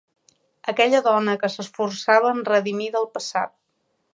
[0.71, 3.55] Aquella dona que s'esforçava en redimir del passat.